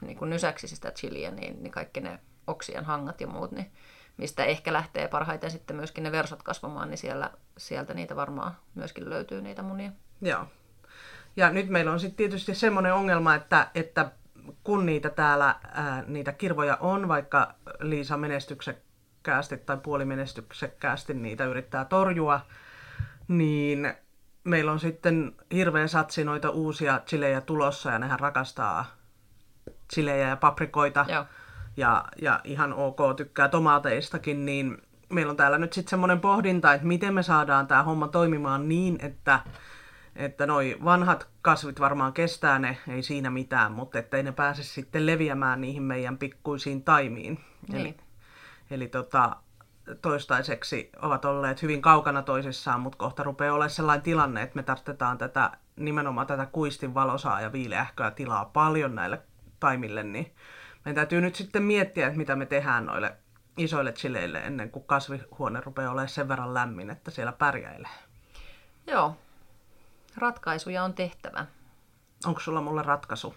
[0.02, 3.72] niin kuin nysäksi sitä chiliä, niin, niin kaikki ne oksien hangat ja muut, niin
[4.18, 9.10] mistä ehkä lähtee parhaiten sitten myöskin ne versot kasvamaan, niin siellä, sieltä niitä varmaan myöskin
[9.10, 9.92] löytyy niitä munia.
[10.22, 10.48] Joo.
[11.38, 14.12] Ja nyt meillä on sitten tietysti semmoinen ongelma, että, että
[14.64, 22.42] kun niitä täällä, ää, niitä kirvoja on, vaikka Liisa menestyksekkäästi tai puolimenestyksekkäästi niitä yrittää torjua,
[23.28, 23.94] niin
[24.44, 28.86] meillä on sitten hirveä satsi noita uusia chilejä tulossa ja nehän rakastaa
[29.94, 31.06] chilejä ja paprikoita.
[31.10, 31.26] Joo.
[31.78, 34.78] Ja, ja ihan ok tykkää tomaateistakin, niin
[35.10, 38.98] meillä on täällä nyt sitten semmoinen pohdinta, että miten me saadaan tämä homma toimimaan niin,
[39.02, 39.40] että,
[40.18, 45.06] että noi vanhat kasvit varmaan kestää ne, ei siinä mitään, mutta ettei ne pääse sitten
[45.06, 47.40] leviämään niihin meidän pikkuisiin taimiin.
[47.68, 47.82] Niin.
[47.82, 47.96] Eli
[48.72, 49.36] Eli tota,
[50.02, 55.18] toistaiseksi ovat olleet hyvin kaukana toisissaan, mutta kohta rupeaa olemaan sellainen tilanne, että me tarvitaan
[55.18, 59.22] tätä, nimenomaan tätä kuistin valosaa ja viileähköä tilaa paljon näille
[59.60, 60.36] taimille, niin
[60.86, 63.16] meidän täytyy nyt sitten miettiä, että mitä me tehdään noille
[63.58, 67.92] isoille chileille ennen kuin kasvihuone rupeaa olemaan sen verran lämmin, että siellä pärjäilee.
[68.88, 69.18] Joo,
[70.18, 71.46] ratkaisuja on tehtävä.
[72.26, 73.36] Onko sulla mulle ratkaisu?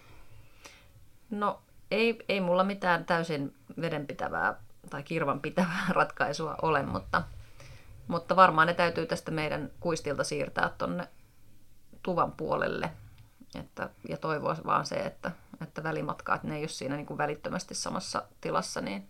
[1.29, 4.55] No ei, ei mulla mitään täysin vedenpitävää
[4.89, 7.23] tai kirvan pitävää ratkaisua ole, mutta,
[8.07, 11.07] mutta varmaan ne täytyy tästä meidän kuistilta siirtää tuonne
[12.03, 12.91] tuvan puolelle.
[13.59, 17.17] Että, ja toivoa vaan se, että, että välimatka, että ne ei ole siinä niin kuin
[17.17, 19.07] välittömästi samassa tilassa, niin,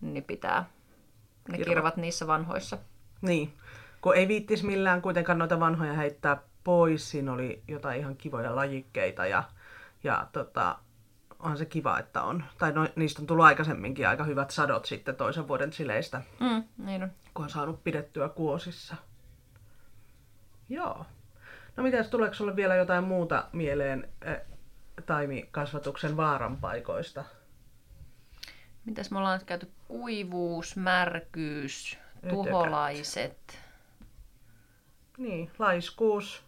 [0.00, 0.64] niin pitää
[1.48, 1.70] ne Kirva.
[1.70, 2.78] kirvat niissä vanhoissa.
[3.22, 3.56] Niin,
[4.00, 6.36] kun ei viittis millään kuitenkaan noita vanhoja heittää
[6.66, 9.44] pois, siinä oli jotain ihan kivoja lajikkeita ja,
[10.04, 10.78] ja tota,
[11.38, 12.44] on se kiva, että on.
[12.58, 16.22] Tai no, niistä on tullut aikaisemminkin aika hyvät sadot sitten toisen vuoden sileistä.
[16.40, 17.10] Mm, niin on.
[17.34, 18.96] Kun on saanut pidettyä kuosissa.
[20.68, 21.06] Joo.
[21.76, 24.40] No mitäs, tuleeko sulle vielä jotain muuta mieleen eh,
[25.06, 27.24] taimikasvatuksen vaaranpaikoista?
[28.84, 29.70] Mitäs me ollaan käyty?
[29.88, 32.30] Kuivuus, märkyys, Ytökät.
[32.30, 33.58] tuholaiset.
[35.18, 36.45] Niin, laiskuus,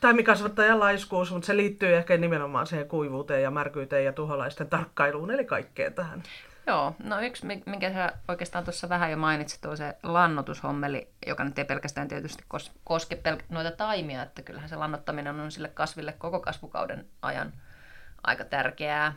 [0.00, 5.44] taimikasvattajan laiskuus, mutta se liittyy ehkä nimenomaan siihen kuivuuteen ja märkyyteen ja tuholaisten tarkkailuun, eli
[5.44, 6.22] kaikkeen tähän.
[6.66, 11.58] Joo, no yksi, minkä sä oikeastaan tuossa vähän jo mainitsit, on se lannotushommeli, joka nyt
[11.58, 12.44] ei pelkästään tietysti
[12.84, 17.52] koske pel- noita taimia, että kyllähän se lannottaminen on sille kasville koko kasvukauden ajan
[18.22, 19.12] aika tärkeää.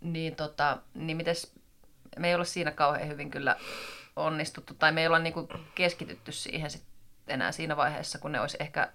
[0.00, 1.54] Niin, tota, niin mites,
[2.18, 3.56] me ei olla siinä kauhean hyvin kyllä
[4.16, 6.84] onnistuttu, tai me ei olla niinku keskitytty siihen sit
[7.28, 8.92] enää siinä vaiheessa, kun ne olisi ehkä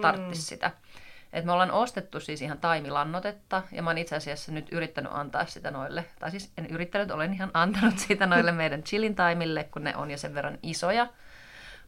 [0.00, 0.46] tarttisi mm.
[0.46, 0.70] sitä.
[1.32, 5.46] Et me ollaan ostettu siis ihan taimilannotetta, ja mä oon itse asiassa nyt yrittänyt antaa
[5.46, 9.84] sitä noille, tai siis en yrittänyt, olen ihan antanut sitä noille meidän chilin taimille, kun
[9.84, 11.08] ne on jo sen verran isoja.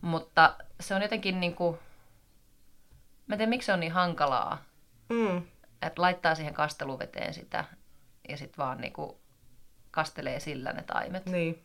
[0.01, 1.79] Mutta se on jotenkin niin kuin,
[3.27, 4.65] mä en tiedä miksi se on niin hankalaa,
[5.09, 5.43] mm.
[5.83, 7.65] että laittaa siihen kasteluveteen sitä,
[8.29, 9.17] ja sitten vaan niin kuin
[9.91, 11.27] kastelee sillä ne taimet.
[11.27, 11.63] Niin.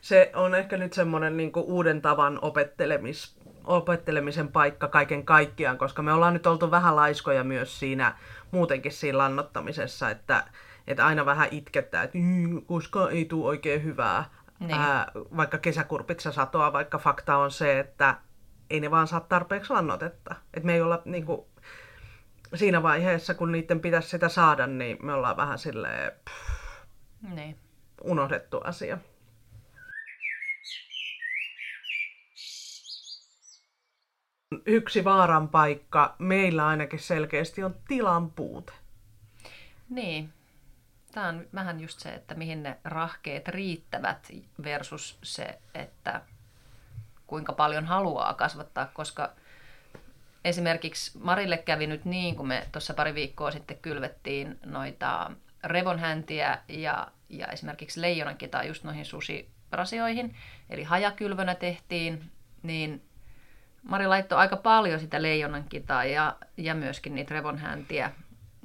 [0.00, 3.37] Se on ehkä nyt semmoinen niin uuden tavan opettelemis
[3.68, 8.16] opettelemisen paikka kaiken kaikkiaan, koska me ollaan nyt oltu vähän laiskoja myös siinä
[8.50, 10.44] muutenkin siinä lannottamisessa, että,
[10.86, 12.18] että aina vähän itkettää, että
[12.66, 14.24] koska ei tule oikein hyvää,
[14.60, 14.72] niin.
[14.72, 18.16] ää, vaikka kesäkurpitsa satoa, vaikka fakta on se, että
[18.70, 20.34] ei ne vaan saa tarpeeksi lannotetta.
[20.54, 21.46] Et me ei olla niin kuin,
[22.54, 26.86] siinä vaiheessa, kun niiden pitäisi sitä saada, niin me ollaan vähän silleen pff,
[27.34, 27.58] niin.
[28.04, 28.98] unohdettu asia.
[34.66, 38.72] Yksi vaaran paikka meillä ainakin selkeästi on tilan puute.
[39.88, 40.32] Niin.
[41.12, 44.28] Tämä on vähän just se, että mihin ne rahkeet riittävät
[44.62, 46.20] versus se, että
[47.26, 49.32] kuinka paljon haluaa kasvattaa, koska
[50.44, 55.30] esimerkiksi Marille kävi nyt niin, kun me tuossa pari viikkoa sitten kylvettiin noita
[55.64, 60.36] revonhäntiä ja, ja esimerkiksi leijonankitaa just noihin susirasioihin,
[60.70, 62.30] eli hajakylvönä tehtiin,
[62.62, 63.07] niin
[63.88, 68.12] Mari laittoi aika paljon sitä leijonankitaa ja, ja myöskin niitä revonhäntiä,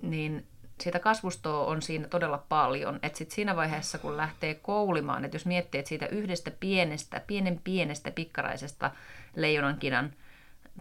[0.01, 0.47] niin
[0.81, 2.99] siitä kasvustoa on siinä todella paljon.
[3.03, 7.61] Että sitten siinä vaiheessa, kun lähtee koulimaan, että jos miettii, että siitä yhdestä pienestä, pienen
[7.63, 8.91] pienestä pikkaraisesta
[9.35, 10.13] leijonankinan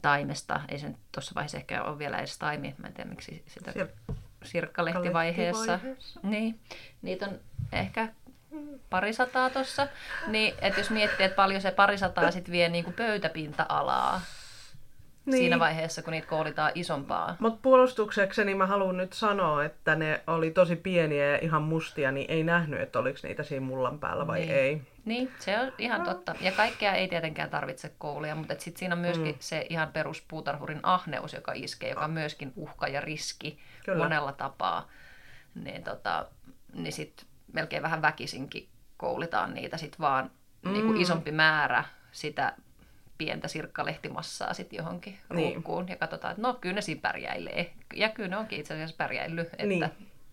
[0.03, 3.43] taimesta, ei se nyt tuossa vaiheessa ehkä ole vielä edes taimi, mä en tiedä miksi
[3.47, 5.81] sitä Sir- sirkkalehtivaiheessa.
[6.23, 6.61] Niin,
[7.03, 7.41] niitä on
[7.73, 8.09] ehkä
[8.91, 9.89] parisataa tuossa,
[10.27, 14.21] niin että jos miettii, että paljon se parisataa sit vie niin kuin pöytäpinta-alaa
[15.25, 15.39] niin.
[15.39, 17.37] siinä vaiheessa, kun niitä koolitaan isompaa.
[17.39, 22.31] Mutta puolustuksekseni mä haluan nyt sanoa, että ne oli tosi pieniä ja ihan mustia, niin
[22.31, 24.55] ei nähnyt, että oliko niitä siinä mullan päällä vai niin.
[24.55, 24.83] ei.
[25.05, 26.35] Niin, se on ihan totta.
[26.41, 29.41] Ja kaikkea ei tietenkään tarvitse koulia, mutta sitten siinä on myöskin mm.
[29.41, 34.05] se ihan peruspuutarhurin ahneus, joka iskee, joka on myöskin uhka ja riski Kyllä.
[34.05, 34.89] monella tapaa.
[35.55, 36.27] Niin, tota,
[36.75, 40.31] niin sitten melkein vähän väkisinkin koulitaan niitä sit vaan
[40.63, 40.73] mm.
[40.73, 42.53] niin kuin isompi määrä sitä
[43.19, 45.55] pientä sirkkalehtimassaa sitten johonkin niin.
[45.55, 47.73] ruukkuun ja katsotaan, että no kyllä ne siinä pärjäilee.
[47.95, 49.49] Ja kyllä ne onkin itse asiassa pärjäillyt.
[49.49, 49.67] Että...
[49.67, 49.91] Niin.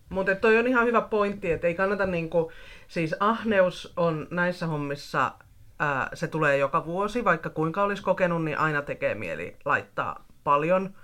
[0.08, 2.52] Mutta toi on ihan hyvä pointti, että ei kannata niinku,
[2.88, 5.32] siis ahneus on näissä hommissa,
[5.78, 10.94] ää, se tulee joka vuosi, vaikka kuinka olisi kokenut, niin aina tekee mieli laittaa paljon.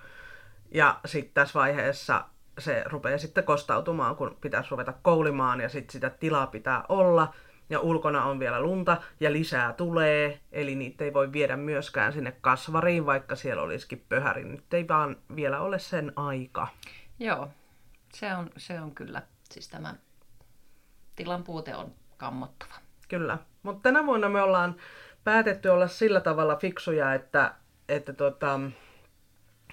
[0.70, 2.24] Ja sitten tässä vaiheessa
[2.58, 7.34] se rupeaa sitten kostautumaan, kun pitäisi ruveta koulimaan ja sitten sitä tilaa pitää olla.
[7.70, 12.32] Ja ulkona on vielä lunta ja lisää tulee, eli niitä ei voi viedä myöskään sinne
[12.40, 14.44] kasvariin, vaikka siellä olisikin pöhäri.
[14.44, 16.68] Nyt ei vaan vielä ole sen aika.
[17.18, 17.48] Joo,
[18.12, 19.94] se on, se on kyllä, siis tämä
[21.16, 22.74] tilan puute on kammottava.
[23.08, 24.76] Kyllä, mutta tänä vuonna me ollaan
[25.24, 27.54] päätetty olla sillä tavalla fiksuja, että,
[27.88, 28.60] että tota,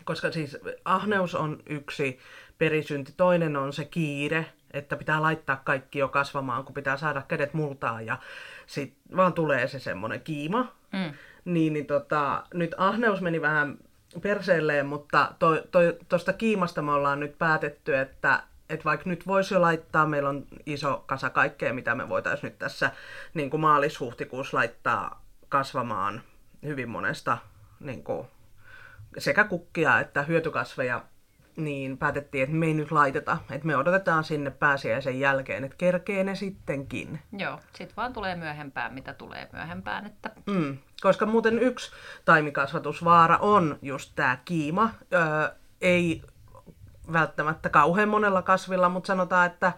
[0.04, 2.20] koska siis ahneus on yksi
[2.58, 3.14] perisynti.
[3.18, 8.02] Toinen on se kiire, että pitää laittaa kaikki jo kasvamaan, kun pitää saada kädet multaa
[8.02, 8.18] ja
[8.66, 10.74] sit vaan tulee se semmoinen kiima.
[10.94, 11.14] Mm.
[11.46, 13.78] Niin, niin tota, nyt ahneus meni vähän
[14.22, 15.34] perseelleen, mutta
[16.10, 20.30] tuosta to, kiimasta me ollaan nyt päätetty, että et vaikka nyt voisi jo laittaa, meillä
[20.30, 22.92] on iso kasa kaikkea, mitä me voitaisiin nyt tässä
[23.34, 26.22] niin kuin maalis-huhtikuussa laittaa kasvamaan
[26.64, 27.38] hyvin monesta
[27.80, 28.28] niin kuin,
[29.18, 31.04] sekä kukkia että hyötykasveja
[31.56, 36.24] niin päätettiin, että me ei nyt laiteta, että me odotetaan sinne pääsiäisen jälkeen, että kerkee
[36.24, 37.20] ne sittenkin.
[37.38, 40.06] Joo, sitten vaan tulee myöhempään, mitä tulee myöhempään.
[40.06, 40.32] Että...
[40.46, 41.92] Mm, koska muuten yksi
[42.26, 44.90] taimikasvatusvaara on just tämä kiima.
[45.14, 46.22] Öö, ei
[47.14, 49.74] välttämättä kauhean monella kasvilla, mutta sanotaan, että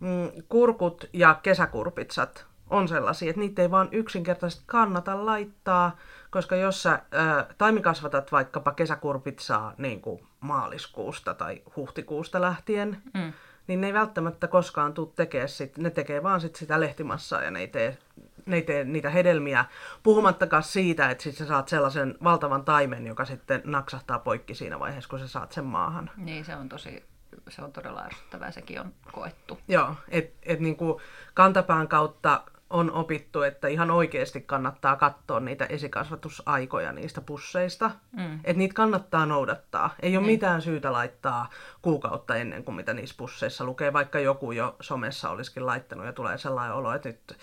[0.00, 5.96] mm, kurkut ja kesäkurpitsat on sellaisia, että niitä ei vaan yksinkertaisesti kannata laittaa,
[6.32, 13.32] koska jos sä ää, taimikasvatat vaikkapa kesäkurpitsaa niin kuin maaliskuusta tai huhtikuusta lähtien, mm.
[13.66, 17.50] niin ne ei välttämättä koskaan tule tekemään sit, ne tekee vaan sit sitä lehtimassaa ja
[17.50, 17.98] ne ei tee
[18.46, 19.64] ne ei tee niitä hedelmiä.
[20.02, 25.10] Puhumattakaan siitä, että sit sä saat sellaisen valtavan taimen, joka sitten naksahtaa poikki siinä vaiheessa,
[25.10, 26.10] kun sä saat sen maahan.
[26.16, 27.04] Niin, se on tosi,
[27.48, 29.58] se on todella ärsyttävää, sekin on koettu.
[29.68, 31.00] Joo, että et niinku
[31.34, 32.42] kantapään kautta
[32.72, 37.90] on opittu, että ihan oikeasti kannattaa katsoa niitä esikasvatusaikoja niistä pusseista.
[38.12, 38.34] Mm.
[38.34, 39.94] Että niitä kannattaa noudattaa.
[40.02, 40.34] Ei ole niin.
[40.34, 41.50] mitään syytä laittaa
[41.82, 46.38] kuukautta ennen kuin mitä niissä pusseissa lukee, vaikka joku jo somessa olisikin laittanut ja tulee
[46.38, 47.36] sellainen olo, että nyt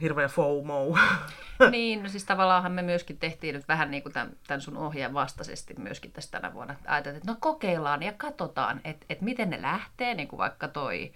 [0.00, 0.98] hirveä FOMO.
[1.70, 5.14] niin, no siis tavallaanhan me myöskin tehtiin nyt vähän niin kuin tämän, tämän sun ohjeen
[5.14, 6.74] vastaisesti myöskin tästä tänä vuonna.
[6.86, 11.12] Ajateltiin, että no kokeillaan ja katsotaan, että, että miten ne lähtee, niin kuin vaikka toi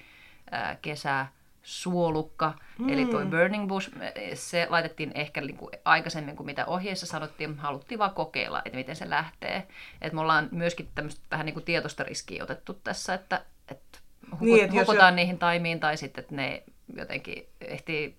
[0.50, 1.26] ää, kesä,
[1.68, 2.88] suolukka, mm.
[2.88, 3.90] eli tuo Burning Bush,
[4.34, 8.96] se laitettiin ehkä niin kuin aikaisemmin kuin mitä ohjeessa sanottiin, haluttiin vaan kokeilla, että miten
[8.96, 9.68] se lähtee.
[10.02, 13.98] Et me ollaan myöskin tämmöistä vähän niin kuin tietoista riskiä otettu tässä, että, että
[14.30, 15.16] hukut, niin, että hukutaan jo...
[15.16, 16.62] niihin taimiin tai sitten, että ne
[16.96, 18.16] jotenkin ehtii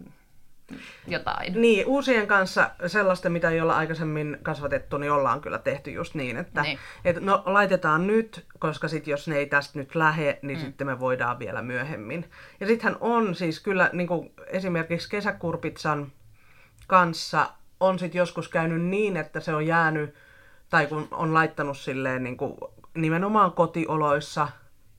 [1.08, 1.62] jotain.
[1.62, 6.38] Niin, uusien kanssa sellaista, mitä ei olla aikaisemmin kasvatettu, niin ollaan kyllä tehty just niin,
[6.38, 6.80] että niin.
[7.06, 10.66] Et, no, laitetaan nyt, koska sit jos ne ei tästä nyt lähe, niin mm.
[10.66, 12.30] sitten me voidaan vielä myöhemmin.
[12.60, 16.12] Ja sittenhän on siis kyllä niin kuin esimerkiksi kesäkurpitsan
[16.88, 20.16] kanssa on sitten joskus käynyt niin, että se on jäänyt,
[20.70, 22.54] tai kun on laittanut silleen niin kuin
[22.94, 24.48] nimenomaan kotioloissa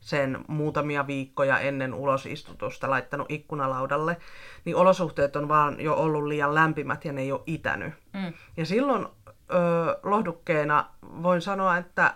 [0.00, 4.16] sen muutamia viikkoja ennen ulosistutusta laittanut ikkunalaudalle,
[4.64, 7.94] niin olosuhteet on vaan jo ollut liian lämpimät ja ne ei ole itänyt.
[8.12, 8.32] Mm.
[8.56, 12.14] Ja silloin ö, lohdukkeena voin sanoa, että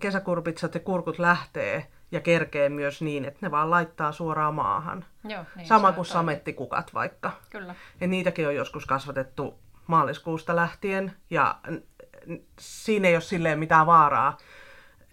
[0.00, 5.04] kesäkurpitsat ja kurkut lähtee ja kerkee myös niin, että ne vaan laittaa suoraan maahan.
[5.24, 7.32] Joo, niin, Sama kuin samettikukat vaikka.
[7.50, 7.74] Kyllä.
[8.00, 11.58] Ja niitäkin on joskus kasvatettu maaliskuusta lähtien ja
[12.58, 14.36] siinä ei ole silleen mitään vaaraa,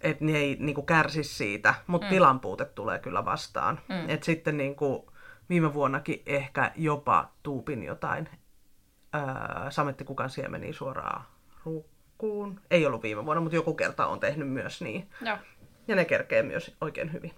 [0.02, 2.10] että ne ei niinku kärsi siitä, mutta mm.
[2.10, 3.80] tilanpuute tulee kyllä vastaan.
[3.88, 4.10] Mm.
[4.10, 5.12] Et sitten niinku,
[5.48, 8.28] viime vuonnakin ehkä jopa tuupin jotain
[9.12, 11.24] ää, samettikukan siemeniä suoraan
[11.64, 12.60] ruukkuun.
[12.70, 15.08] Ei ollut viime vuonna, mutta joku kerta on tehnyt myös niin.
[15.20, 15.38] Joo.
[15.88, 17.32] Ja ne kerkee myös oikein hyvin.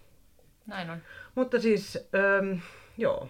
[0.66, 0.98] Näin on.
[1.34, 2.58] Mutta siis, ähm,
[2.98, 3.28] joo,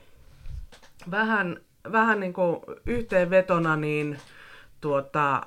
[1.10, 1.60] vähän,
[1.92, 4.18] vähän niin kuin yhteenvetona, niin
[4.80, 5.42] tuota,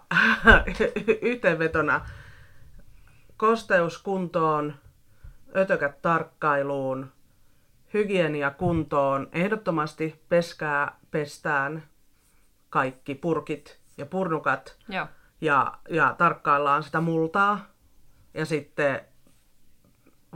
[1.22, 2.06] yhteenvetona
[3.38, 4.74] kosteus kuntoon,
[5.56, 7.12] ötökät tarkkailuun,
[7.94, 11.84] hygienia kuntoon, ehdottomasti peskää pestään
[12.70, 14.78] kaikki purkit ja purnukat.
[14.90, 15.08] Joo.
[15.42, 17.60] Ja, ja tarkkaillaan sitä multaa
[18.34, 19.02] ja sitten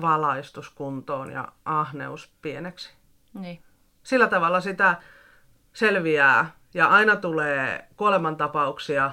[0.01, 2.93] valaistus kuntoon ja ahneus pieneksi.
[3.33, 3.63] Niin.
[4.03, 4.95] Sillä tavalla sitä
[5.73, 9.11] selviää ja aina tulee kuolemantapauksia,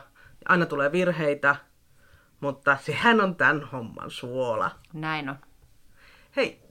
[0.49, 1.57] aina tulee virheitä,
[2.41, 4.71] mutta sehän on tämän homman suola.
[4.93, 5.37] Näin on.
[6.37, 6.63] Hei,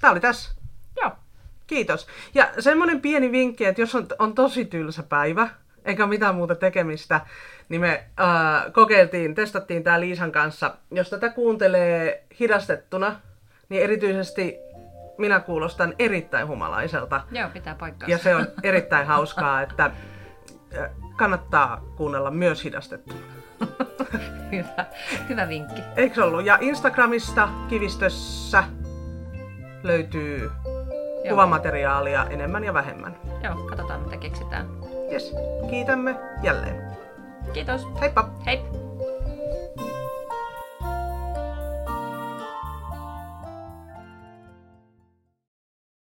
[0.00, 0.54] tää oli tässä.
[1.00, 1.12] Joo.
[1.66, 2.06] Kiitos.
[2.34, 5.48] Ja semmoinen pieni vinkki, että jos on, on tosi tylsä päivä,
[5.84, 7.20] eikä mitään muuta tekemistä,
[7.68, 10.74] niin me äh, kokeiltiin, testattiin tää Liisan kanssa.
[10.90, 13.20] Jos tätä kuuntelee hidastettuna,
[13.68, 14.56] niin erityisesti
[15.18, 17.20] minä kuulostan erittäin humalaiselta.
[17.30, 18.08] Joo, pitää paikkaa.
[18.08, 19.90] Ja se on erittäin hauskaa, että
[21.16, 23.20] kannattaa kuunnella myös hidastettuna.
[24.52, 24.86] hyvä,
[25.28, 25.82] hyvä vinkki.
[25.96, 26.44] Eikö ollut?
[26.44, 28.64] Ja Instagramista kivistössä
[29.82, 31.30] löytyy Joo.
[31.30, 33.16] kuvamateriaalia enemmän ja vähemmän.
[33.44, 34.66] Joo, katsotaan mitä keksitään.
[35.12, 35.34] Yes.
[35.70, 36.82] Kiitämme jälleen.
[37.52, 37.86] Kiitos.
[38.00, 38.30] Heippa.
[38.46, 38.87] Hei.